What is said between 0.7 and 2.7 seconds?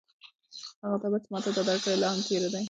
هغه تبر چې ما تاته درکړی و، لا هم تېره دی؟